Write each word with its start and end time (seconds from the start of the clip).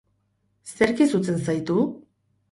Zerk 0.77 1.03
izutzen 1.05 1.37
zaitu? 1.51 1.77